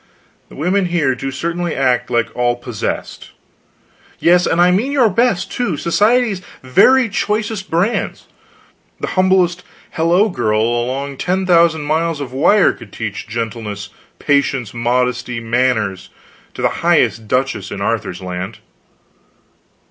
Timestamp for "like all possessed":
2.09-3.29